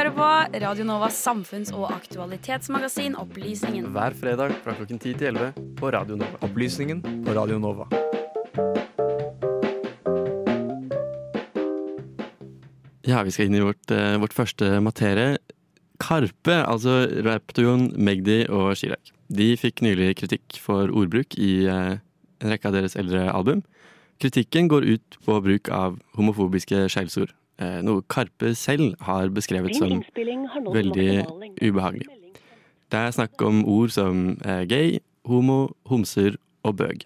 hører 0.00 0.14
på 0.16 0.58
Radio 0.62 0.84
Novas 0.88 1.16
samfunns- 1.20 1.72
og 1.76 1.90
aktualitetsmagasin 1.92 3.18
Opplysningen. 3.20 3.90
Hver 3.92 4.14
fredag 4.16 4.54
fra 4.64 4.72
klokken 4.72 4.96
10 4.96 5.12
til 5.20 5.26
11 5.28 5.50
på 5.76 5.90
Radio 5.92 6.16
Nova. 6.16 6.38
Opplysningen 6.46 7.02
på 7.26 7.34
Radio 7.36 7.58
Nova. 7.60 7.84
Ja, 13.04 13.20
vi 13.26 13.34
skal 13.34 13.50
inn 13.50 13.58
i 13.58 13.60
vårt, 13.60 13.90
eh, 13.90 14.16
vårt 14.16 14.32
første 14.32 14.80
materie. 14.80 15.36
Karpe, 15.98 16.64
altså 16.64 17.04
rapduoen 17.20 17.92
Magdi 17.98 18.46
og 18.48 18.76
Chirag. 18.76 19.12
De 19.28 19.54
fikk 19.56 19.82
nylig 19.82 20.16
kritikk 20.16 20.56
for 20.56 20.88
ordbruk 20.88 21.36
i 21.36 21.66
eh, 21.66 21.98
en 22.40 22.48
rekke 22.48 22.68
av 22.68 22.72
deres 22.72 22.96
eldre 22.96 23.28
album. 23.28 23.62
Kritikken 24.18 24.68
går 24.68 24.82
ut 24.84 25.18
på 25.26 25.42
bruk 25.42 25.68
av 25.68 26.00
homofobiske 26.16 26.88
skjellsord. 26.88 27.34
Eh, 27.60 27.80
noe 27.84 28.00
Karpe 28.08 28.54
selv 28.56 28.94
har 29.04 29.28
beskrevet 29.36 29.76
som 29.76 30.00
veldig 30.72 31.10
ubehagelig. 31.60 32.08
Det 32.90 32.98
er 32.98 33.12
snakk 33.14 33.42
om 33.44 33.60
ord 33.68 33.92
som 33.92 34.38
eh, 34.40 34.64
gay, 34.70 34.98
homo, 35.28 35.74
homser 35.90 36.38
og 36.64 36.78
bøg. 36.80 37.04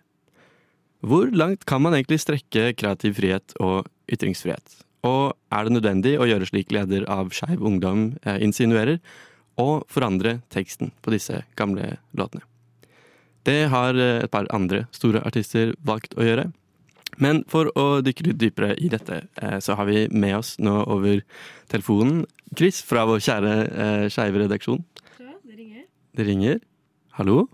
Hvor 1.04 1.28
langt 1.34 1.66
kan 1.68 1.82
man 1.84 1.96
egentlig 1.96 2.22
strekke 2.22 2.70
kreativ 2.78 3.18
frihet 3.18 3.56
og 3.60 3.90
ytringsfrihet? 4.08 4.78
Og 5.04 5.34
er 5.52 5.66
det 5.66 5.74
nødvendig 5.74 6.14
å 6.16 6.28
gjøre 6.30 6.48
slik 6.48 6.70
leder 6.72 7.05
av 7.10 7.34
Skeiv 7.34 7.60
Ungdom 7.60 8.12
eh, 8.22 8.38
insinuerer, 8.44 9.02
og 9.60 9.84
forandre 9.86 10.41
teksten 10.50 10.91
på 11.02 11.12
disse 11.14 11.44
gamle 11.58 11.96
låtene? 12.18 12.46
Det 13.46 13.68
har 13.70 13.94
et 13.98 14.30
par 14.32 14.48
andre 14.56 14.86
store 14.94 15.20
artister 15.28 15.74
valgt 15.84 16.16
å 16.16 16.24
gjøre. 16.24 16.48
Men 17.23 17.42
for 17.50 17.70
å 17.78 18.00
dykke 18.04 18.28
litt 18.28 18.41
dypere 18.41 18.74
i 18.80 18.88
dette, 18.92 19.24
eh, 19.42 19.59
så 19.62 19.77
har 19.78 19.86
vi 19.88 20.06
med 20.10 20.36
oss 20.38 20.55
nå 20.59 20.80
over 20.91 21.22
telefonen 21.70 22.25
Chris 22.56 22.80
fra 22.86 23.05
vår 23.08 23.22
kjære 23.25 23.52
eh, 23.84 24.06
skeive 24.12 24.42
redaksjon. 24.44 24.84
det 25.19 25.56
ringer. 25.58 25.84
Det 26.16 26.27
ringer. 26.27 26.58
Hallo? 27.19 27.48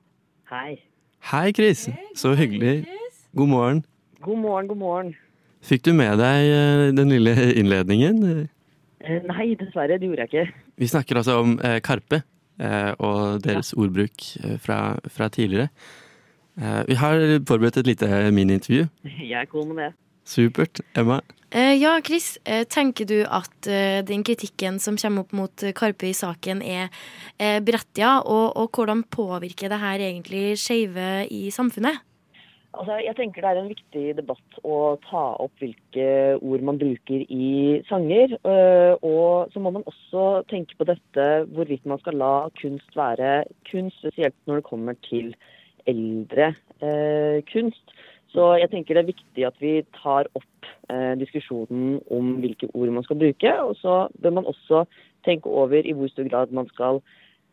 Hei. 0.51 0.81
Hei, 1.31 1.53
Chris. 1.53 1.89
Så 2.17 2.35
hyggelig. 2.35 2.87
God 3.37 3.49
morgen. 3.49 3.85
God 4.21 4.39
morgen, 4.39 4.69
god 4.69 4.79
morgen. 4.81 5.15
Fikk 5.61 5.85
du 5.85 5.93
med 5.93 6.19
deg 6.19 6.49
eh, 6.49 6.89
den 6.97 7.13
lille 7.13 7.35
innledningen? 7.61 8.49
Eh, 9.01 9.23
nei, 9.29 9.55
dessverre, 9.61 10.01
det 10.01 10.09
gjorde 10.09 10.27
jeg 10.27 10.33
ikke. 10.33 10.61
Vi 10.81 10.89
snakker 10.89 11.21
altså 11.21 11.41
om 11.45 11.59
Karpe 11.85 12.23
eh, 12.61 12.93
og 12.99 13.41
deres 13.45 13.73
ordbruk 13.77 14.25
eh, 14.45 14.57
fra, 14.63 14.97
fra 15.13 15.29
tidligere. 15.33 15.71
Eh, 16.59 16.83
vi 16.89 16.99
har 16.99 17.23
forberedt 17.47 17.83
et 17.83 17.91
lite 17.93 18.07
miniintervju. 18.35 18.89
Jeg 19.31 19.39
er 19.43 19.51
cool 19.53 19.69
med 19.71 19.85
det. 19.85 19.93
Supert. 20.31 20.81
Emma? 20.97 21.21
Eh, 21.51 21.75
ja, 21.83 21.97
Chris. 22.07 22.37
Eh, 22.45 22.63
tenker 22.71 23.09
du 23.11 23.25
at 23.27 23.67
eh, 23.67 24.05
den 24.07 24.23
kritikken 24.23 24.79
som 24.79 24.99
kommer 25.01 25.25
opp 25.25 25.33
mot 25.35 25.65
eh, 25.67 25.75
Karpe 25.75 26.07
i 26.07 26.15
saken, 26.15 26.63
er 26.63 26.87
eh, 27.39 27.59
berettiget? 27.59 28.23
Og, 28.31 28.55
og 28.55 28.71
hvordan 28.71 29.03
påvirker 29.11 29.73
det 29.73 29.81
her 29.83 30.05
egentlig 30.07 30.45
skeive 30.63 31.27
i 31.27 31.49
samfunnet? 31.51 32.05
Altså, 32.71 33.01
jeg 33.03 33.17
tenker 33.19 33.43
det 33.43 33.51
er 33.51 33.59
en 33.59 33.73
viktig 33.73 34.05
debatt 34.21 34.61
å 34.63 34.77
ta 35.03 35.25
opp 35.43 35.59
hvilke 35.59 36.37
ord 36.39 36.63
man 36.63 36.79
bruker 36.79 37.25
i 37.27 37.81
sanger. 37.89 38.37
Og 39.03 39.51
så 39.51 39.59
må 39.59 39.73
man 39.75 39.83
også 39.91 40.45
tenke 40.53 40.79
på 40.79 40.87
dette 40.87 41.27
hvorvidt 41.51 41.89
man 41.91 41.99
skal 41.99 42.21
la 42.23 42.35
kunst 42.63 42.95
være 42.95 43.41
kunst, 43.67 43.99
spesielt 43.99 44.39
når 44.47 44.63
det 44.63 44.69
kommer 44.71 45.01
til 45.11 45.33
eldre 45.91 46.53
eh, 46.81 47.41
kunst. 47.51 47.97
Så 48.31 48.53
jeg 48.61 48.71
tenker 48.71 48.95
det 48.95 49.03
er 49.03 49.13
viktig 49.13 49.47
at 49.47 49.57
vi 49.63 49.81
tar 49.97 50.29
opp 50.39 50.69
eh, 50.93 51.15
diskusjonen 51.19 51.99
om 52.15 52.37
hvilke 52.43 52.71
ord 52.73 52.93
man 52.95 53.07
skal 53.07 53.19
bruke. 53.19 53.55
Og 53.65 53.75
så 53.81 54.05
bør 54.23 54.37
man 54.39 54.51
også 54.51 54.85
tenke 55.27 55.51
over 55.51 55.83
i 55.83 55.97
hvor 55.97 56.11
stor 56.13 56.31
grad 56.31 56.55
man 56.55 56.71
skal 56.71 57.03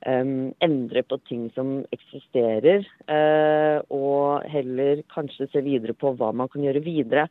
em, 0.06 0.54
endre 0.62 1.04
på 1.04 1.18
ting 1.30 1.48
som 1.56 1.80
eksisterer, 1.96 2.86
eh, 3.10 3.78
og 3.90 4.46
heller 4.52 5.02
kanskje 5.14 5.50
se 5.52 5.64
videre 5.66 5.98
på 5.98 6.14
hva 6.18 6.32
man 6.36 6.52
kan 6.54 6.66
gjøre 6.66 6.86
videre 6.86 7.28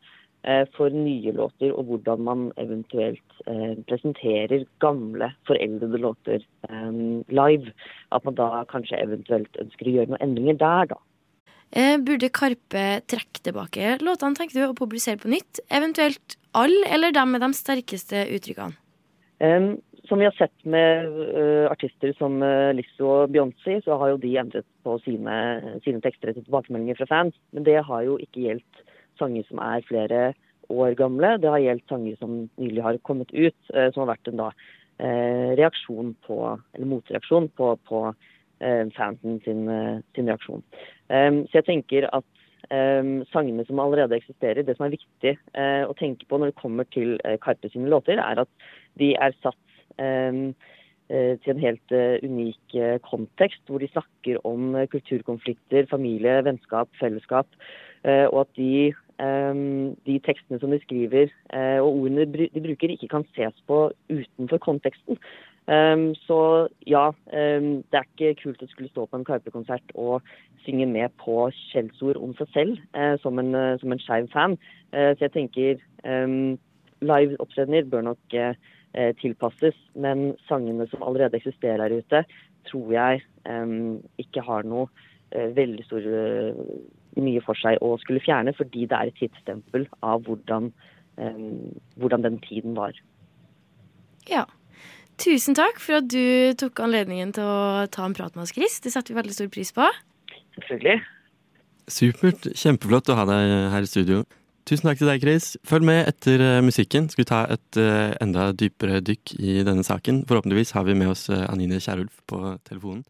for 0.76 0.94
nye 0.94 1.32
låter, 1.34 1.72
og 1.74 1.88
hvordan 1.88 2.20
man 2.22 2.44
eventuelt 2.62 3.40
eh, 3.50 3.74
presenterer 3.88 4.62
gamle, 4.82 5.32
foreldede 5.48 5.98
låter 5.98 6.44
live. 7.34 7.74
At 8.14 8.24
man 8.24 8.38
da 8.38 8.62
kanskje 8.70 9.00
eventuelt 9.02 9.58
ønsker 9.58 9.90
å 9.90 9.96
gjøre 9.96 10.12
noen 10.12 10.22
endringer 10.28 10.60
der, 10.62 10.92
da. 10.94 11.00
Eh, 11.74 11.96
burde 11.98 12.30
Karpe 12.30 12.84
trekke 13.10 13.42
tilbake 13.42 13.96
låtene, 14.04 14.38
tenker 14.38 14.54
du, 14.54 14.62
og 14.68 14.78
publisere 14.78 15.18
på 15.18 15.30
nytt? 15.32 15.60
Eventuelt 15.74 16.38
alle, 16.54 16.86
eller 16.94 17.14
dem 17.14 17.34
med 17.34 17.42
de 17.42 17.50
sterkeste 17.58 18.22
uttrykkene? 18.36 18.78
Um, 19.42 19.74
som 20.08 20.22
vi 20.22 20.24
har 20.24 20.36
sett 20.38 20.54
med 20.64 21.10
uh, 21.10 21.66
artister 21.68 22.14
som 22.16 22.38
uh, 22.40 22.72
Lizzo 22.72 23.10
og 23.10 23.34
Beyoncé, 23.34 23.80
så 23.84 23.98
har 24.00 24.14
jo 24.14 24.20
de 24.22 24.30
endret 24.40 24.66
på 24.86 24.94
sine, 25.04 25.34
sine 25.84 26.00
tekster 26.04 26.30
etter 26.30 26.46
tilbakemeldinger 26.46 26.96
fra 27.00 27.10
fans. 27.10 27.36
Men 27.52 27.66
det 27.66 27.82
har 27.84 28.06
jo 28.06 28.16
ikke 28.22 28.46
gjeldt 28.46 28.85
sanger 29.18 29.46
som 29.48 29.62
er 29.62 29.86
flere 29.88 30.20
år 30.72 30.94
gamle. 30.98 31.36
Det 31.40 31.50
har 31.50 31.62
gjeldt 31.62 31.90
sanger 31.90 32.16
som 32.20 32.38
nylig 32.60 32.84
har 32.84 32.98
kommet 33.06 33.32
ut, 33.34 33.58
eh, 33.74 33.90
som 33.92 34.04
har 34.04 34.14
vært 34.14 34.30
en 34.30 34.40
da, 34.42 34.50
eh, 34.98 35.54
reaksjon 35.58 36.14
på, 36.26 36.38
eller 36.74 36.86
motreaksjon 36.86 37.50
på, 37.56 37.76
på 37.88 38.06
eh, 38.60 38.86
fansen 38.96 39.40
sin, 39.44 39.66
sin 40.14 40.30
reaksjon. 40.30 40.64
Så 41.08 41.60
jeg 41.60 41.66
tenker 41.66 42.08
at 42.12 42.24
sangene 43.30 43.62
som 43.68 43.78
allerede 43.78 44.16
eksisterer, 44.16 44.64
det 44.66 44.74
som 44.74 44.88
er 44.88 44.96
viktig 44.96 45.36
å 45.86 45.94
tenke 45.94 46.26
på 46.26 46.40
når 46.40 46.50
det 46.50 46.58
kommer 46.58 46.88
til 46.90 47.12
Karpe 47.38 47.70
sine 47.70 47.86
låter, 47.86 48.18
er 48.18 48.40
at 48.42 48.48
de 48.98 49.12
er 49.14 49.36
satt 49.38 49.60
til 49.94 51.52
en 51.52 51.62
helt 51.62 51.94
unik 52.26 52.74
kontekst, 53.06 53.62
hvor 53.70 53.78
de 53.78 53.86
snakker 53.92 54.40
om 54.42 54.74
kulturkonflikter, 54.90 55.86
familie, 55.86 56.40
vennskap, 56.42 56.90
fellesskap. 56.98 57.46
Og 58.02 58.40
at 58.42 58.50
de, 58.58 58.90
de 59.18 60.18
tekstene 60.24 60.60
som 60.60 60.70
de 60.70 60.78
skriver, 60.82 61.30
eh, 61.52 61.78
og 61.80 62.02
ordene 62.02 62.26
de 62.26 62.60
bruker, 62.60 62.92
ikke 62.92 63.08
kan 63.08 63.24
ses 63.34 63.54
på 63.66 63.90
utenfor 64.10 64.58
konteksten. 64.58 65.18
Så 65.66 66.68
ja, 66.86 67.08
det 67.26 67.98
er 67.98 68.04
ikke 68.06 68.36
kult 68.38 68.60
å 68.62 68.68
skulle 68.70 68.90
stå 68.92 69.06
på 69.10 69.18
en 69.18 69.24
Karpe-konsert 69.26 69.88
og 69.98 70.22
synge 70.62 70.86
med 70.86 71.10
på 71.18 71.48
skjellsord 71.56 72.20
om 72.22 72.36
seg 72.38 72.52
selv 72.54 72.78
eh, 72.94 73.16
som 73.22 73.40
en, 73.42 73.50
eh, 73.54 73.74
som 73.80 73.90
en 73.90 74.02
skeiv 74.02 74.28
fan. 74.30 74.54
Så 74.94 75.18
jeg 75.18 75.32
tenker 75.34 75.80
um, 76.06 76.54
live-opptredener 77.04 77.88
bør 77.90 78.04
nok 78.06 78.36
tilpasses, 79.20 79.76
men 79.98 80.30
sangene 80.48 80.86
som 80.88 81.02
allerede 81.04 81.36
eksisterer 81.36 81.82
her 81.82 81.96
ute, 81.98 82.22
tror 82.70 82.94
jeg 82.94 83.20
ikke 84.22 84.44
har 84.46 84.64
noe 84.64 84.86
veldig 85.58 85.84
stor 85.84 86.06
mye 87.24 87.42
for 87.44 87.58
seg 87.58 87.80
å 87.84 87.94
skulle 88.02 88.22
fjerne, 88.24 88.54
fordi 88.56 88.86
det 88.90 88.98
er 88.98 89.10
et 89.10 89.18
tidsstempel 89.20 89.86
av 90.04 90.26
hvordan, 90.26 90.70
em, 91.18 91.74
hvordan 91.96 92.26
den 92.26 92.38
tiden 92.44 92.76
var. 92.76 92.96
Ja. 94.30 94.44
Tusen 95.16 95.56
takk 95.56 95.78
for 95.80 96.02
at 96.02 96.08
du 96.12 96.52
tok 96.60 96.82
anledningen 96.84 97.32
til 97.36 97.46
å 97.46 97.86
ta 97.88 98.04
en 98.04 98.16
prat 98.16 98.34
med 98.36 98.44
oss, 98.44 98.52
Chris. 98.52 98.80
Det 98.84 98.92
setter 98.92 99.14
vi 99.14 99.20
veldig 99.22 99.36
stor 99.36 99.48
pris 99.52 99.72
på. 99.72 99.86
Selvfølgelig. 100.58 100.98
Supert. 101.88 102.50
Kjempeflott 102.58 103.08
å 103.12 103.16
ha 103.16 103.24
deg 103.28 103.54
her 103.72 103.86
i 103.86 103.88
studio. 103.88 104.24
Tusen 104.66 104.88
takk 104.88 104.98
til 104.98 105.06
deg, 105.06 105.22
Chris. 105.22 105.52
Følg 105.68 105.86
med 105.86 106.08
etter 106.10 106.42
eh, 106.42 106.64
musikken. 106.64 107.06
Skal 107.12 107.22
vi 107.22 107.28
ta 107.30 107.44
et 107.54 107.78
eh, 107.78 108.16
enda 108.24 108.48
dypere 108.50 108.98
dykk 109.04 109.36
i 109.38 109.60
denne 109.66 109.84
saken. 109.86 110.24
Forhåpentligvis 110.26 110.74
har 110.74 110.88
vi 110.88 110.96
med 110.98 111.12
oss 111.12 111.28
eh, 111.30 111.44
Anine 111.46 111.78
Kierulf 111.78 112.18
på 112.26 112.40
telefonen. 112.66 113.04